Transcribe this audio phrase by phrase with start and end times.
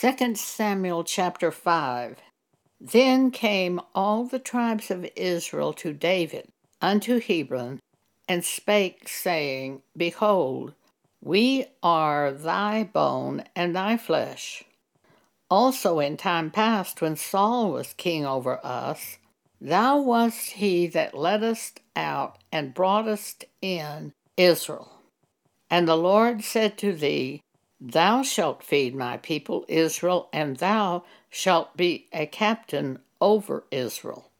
[0.00, 2.18] 2 Samuel chapter 5
[2.80, 6.46] Then came all the tribes of Israel to David
[6.80, 7.80] unto Hebron,
[8.28, 10.74] and spake, saying, Behold,
[11.20, 14.62] we are thy bone and thy flesh.
[15.50, 19.18] Also in time past, when Saul was king over us,
[19.60, 25.00] thou wast he that led us out and broughtest in Israel.
[25.68, 27.42] And the Lord said to thee,
[27.80, 34.30] Thou shalt feed my people Israel, and thou shalt be a captain over Israel.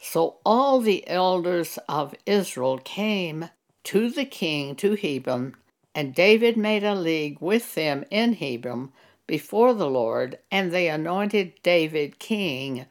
[0.00, 3.50] So all the elders of Israel came
[3.84, 5.54] to the king to Hebron,
[5.94, 8.92] and David made a league with them in Hebron
[9.26, 12.86] before the Lord, and they anointed David king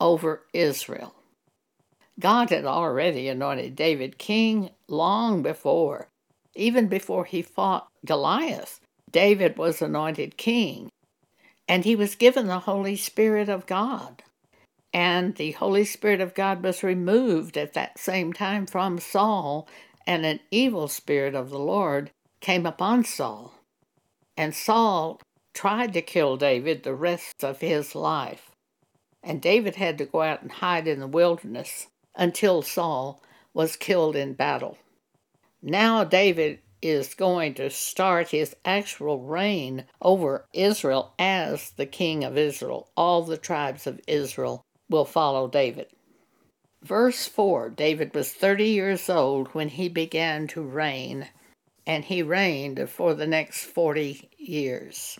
[0.00, 1.14] over Israel.
[2.18, 6.08] God had already anointed David king long before,
[6.54, 8.80] even before he fought Goliath.
[9.16, 10.90] David was anointed king,
[11.66, 14.22] and he was given the Holy Spirit of God.
[14.92, 19.66] And the Holy Spirit of God was removed at that same time from Saul,
[20.06, 22.10] and an evil spirit of the Lord
[22.42, 23.54] came upon Saul.
[24.36, 25.18] And Saul
[25.54, 28.50] tried to kill David the rest of his life.
[29.22, 33.22] And David had to go out and hide in the wilderness until Saul
[33.54, 34.76] was killed in battle.
[35.62, 42.36] Now David is going to start his actual reign over Israel as the king of
[42.36, 42.90] Israel.
[42.96, 45.88] All the tribes of Israel will follow David.
[46.82, 51.28] Verse 4 David was 30 years old when he began to reign,
[51.86, 55.18] and he reigned for the next 40 years.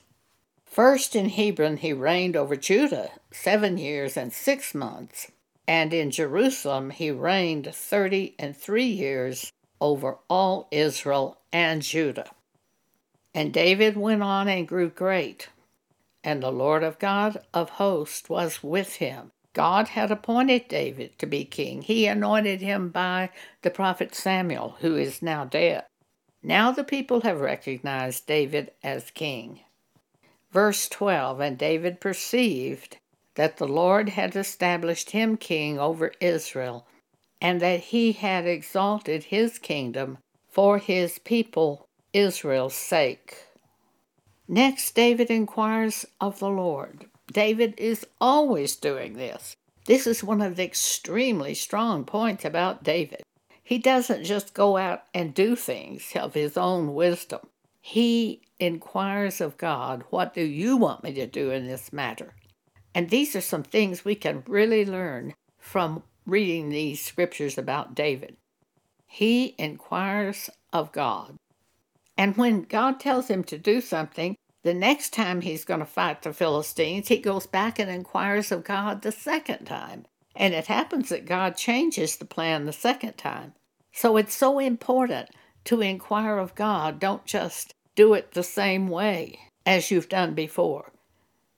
[0.65, 5.33] First in Hebron he reigned over Judah seven years and six months,
[5.67, 12.31] and in Jerusalem he reigned thirty and three years over all Israel and Judah.
[13.35, 15.51] And David went on and grew great,
[16.25, 19.31] and the Lord of God of hosts was with him.
[19.53, 21.83] God had appointed David to be king.
[21.83, 23.31] He anointed him by
[23.63, 25.85] the prophet Samuel, who is now dead.
[26.43, 29.61] Now the people have recognized David as king.
[30.51, 32.99] Verse 12 And David perceived
[33.35, 36.87] that the Lord had established him king over Israel,
[37.41, 43.37] and that he had exalted his kingdom for his people Israel's sake.
[44.49, 47.07] Next, David inquires of the Lord.
[47.33, 49.57] David is always doing this.
[49.87, 53.23] This is one of the extremely strong points about David.
[53.63, 57.41] He doesn't just go out and do things of his own wisdom.
[57.81, 62.35] He inquires of God, What do you want me to do in this matter?
[62.95, 68.37] And these are some things we can really learn from reading these scriptures about David.
[69.07, 71.37] He inquires of God.
[72.19, 76.23] And when God tells him to do something, the next time he's going to fight
[76.23, 80.07] the Philistines, he goes back and inquires of God the second time.
[80.35, 83.55] And it happens that God changes the plan the second time.
[83.93, 85.31] So it's so important
[85.65, 86.99] to inquire of God.
[86.99, 90.93] Don't just do it the same way as you've done before.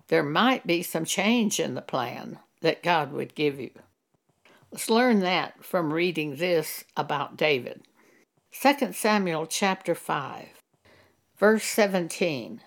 [0.08, 3.70] There might be some change in the plan that God would give you.
[4.70, 7.82] Let's learn that from reading this about David.
[8.52, 10.46] 2 Samuel chapter 5,
[11.38, 12.60] verse 17.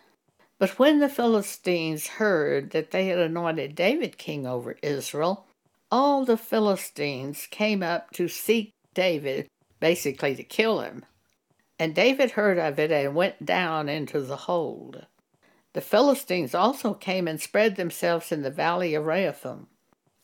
[0.58, 5.46] But when the Philistines heard that they had anointed David king over Israel,
[5.92, 9.48] all the Philistines came up to seek David,
[9.80, 11.06] basically to kill him.
[11.78, 15.06] And David heard of it and went down into the hold.
[15.74, 19.68] The Philistines also came and spread themselves in the valley of Rephaim.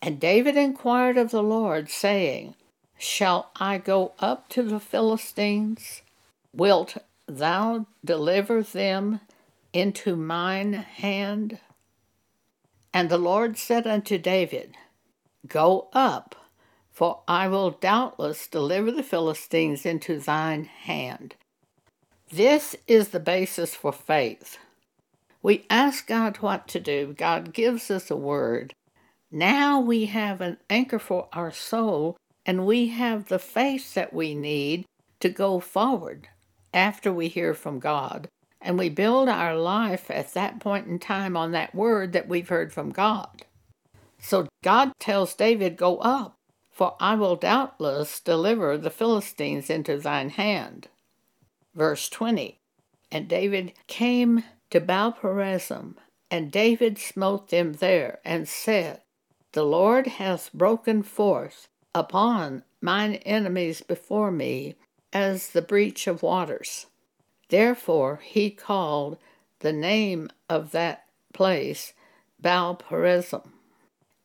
[0.02, 2.56] And David inquired of the Lord, saying,
[2.97, 6.02] Shall I go up to the Philistines?
[6.53, 6.97] Wilt
[7.28, 9.22] thou deliver them
[9.74, 11.59] into mine hand?
[12.94, 14.75] And the Lord said unto David,
[15.47, 16.35] Go up,
[16.91, 21.35] for I will doubtless deliver the Philistines into thine hand.
[22.31, 24.58] This is the basis for faith.
[25.41, 28.73] We ask God what to do, God gives us a word.
[29.32, 34.34] Now we have an anchor for our soul, and we have the faith that we
[34.34, 34.85] need
[35.20, 36.29] to go forward
[36.74, 38.29] after we hear from God.
[38.62, 42.50] And we build our life at that point in time on that word that we've
[42.50, 43.44] heard from God.
[44.20, 46.35] So God tells David, Go up,
[46.72, 50.88] for I will doubtless deliver the Philistines into thine hand.
[51.76, 52.59] Verse 20
[53.12, 55.96] And David came to Baal-perazim,
[56.32, 59.02] and David smote them there, and said,
[59.57, 64.75] The Lord hath broken forth upon mine enemies before me
[65.11, 66.85] as the breach of waters.
[67.49, 69.17] Therefore he called
[69.61, 71.93] the name of that place
[72.39, 73.49] Baal Perazim.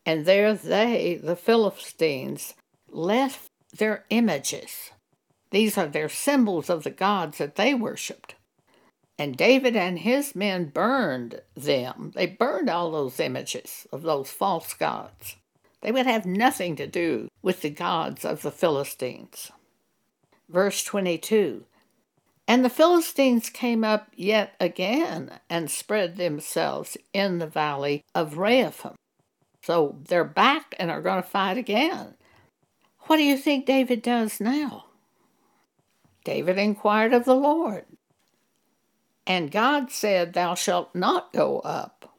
[0.05, 2.53] And there they, the Philistines,
[2.87, 4.91] left their images.
[5.49, 8.35] These are their symbols of the gods that they worshipped.
[9.17, 12.11] And David and his men burned them.
[12.15, 15.35] They burned all those images of those false gods.
[15.81, 19.51] They would have nothing to do with the gods of the Philistines.
[20.49, 21.65] Verse 22
[22.47, 28.95] And the Philistines came up yet again and spread themselves in the valley of Rephaim.
[29.61, 32.15] So they're back and are going to fight again.
[33.07, 34.85] What do you think David does now?
[36.23, 37.85] David inquired of the Lord.
[39.25, 42.13] And God said, Thou shalt not go up,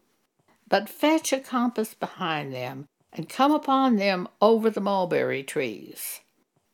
[0.69, 6.21] but fetch a compass behind them, and come upon them over the mulberry trees.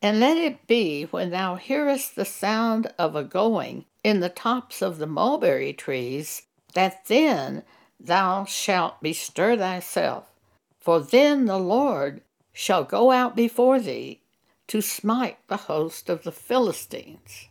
[0.01, 4.81] And let it be when thou hearest the sound of a going in the tops
[4.81, 6.43] of the mulberry trees,
[6.73, 7.63] that then
[7.99, 10.31] thou shalt bestir thyself,
[10.79, 12.21] for then the Lord
[12.53, 14.21] shall go out before thee
[14.67, 17.49] to smite the host of the Philistines.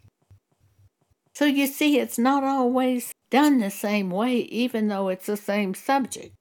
[1.41, 5.73] So you see, it's not always done the same way, even though it's the same
[5.73, 6.35] subject.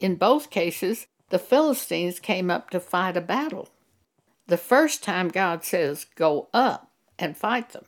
[0.00, 3.68] In both cases, the Philistines came up to fight a battle.
[4.48, 7.84] The first time God says, Go up and fight them.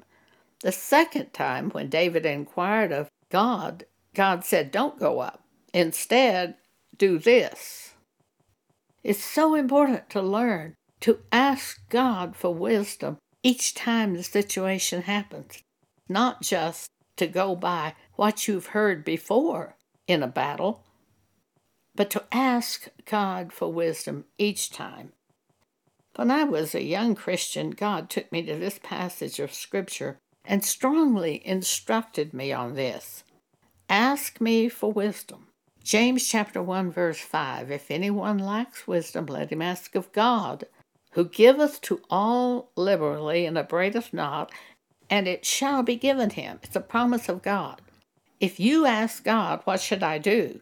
[0.61, 3.85] The second time, when David inquired of God,
[4.15, 5.43] God said, Don't go up.
[5.75, 6.55] Instead,
[6.97, 7.95] do this.
[9.03, 15.61] It's so important to learn to ask God for wisdom each time the situation happens,
[16.09, 19.77] not just to go by what you've heard before
[20.07, 20.85] in a battle,
[21.95, 25.13] but to ask God for wisdom each time.
[26.17, 30.65] When I was a young Christian, God took me to this passage of Scripture and
[30.65, 33.25] strongly instructed me on this
[33.89, 35.47] Ask me for wisdom.
[35.85, 40.65] James chapter 1 verse 5 If anyone lacks wisdom let him ask of God
[41.13, 44.51] who giveth to all liberally and upbraideth not
[45.09, 46.59] and it shall be given him.
[46.63, 47.81] It's a promise of God.
[48.41, 50.61] If you ask God what should I do?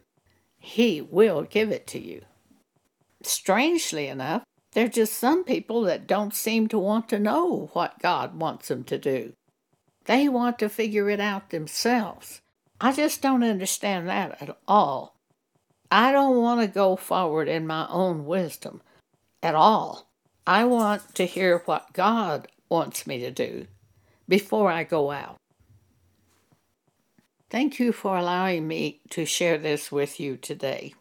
[0.57, 2.21] He will give it to you.
[3.21, 4.43] Strangely enough
[4.73, 8.67] there are just some people that don't seem to want to know what God wants
[8.67, 9.33] them to do.
[10.03, 12.41] They want to figure it out themselves.
[12.79, 15.15] I just don't understand that at all.
[15.89, 18.81] I don't want to go forward in my own wisdom
[19.41, 20.09] at all.
[20.45, 23.67] I want to hear what God wants me to do
[24.27, 25.37] before I go out.
[27.49, 30.93] Thank you for allowing me to share this with you today.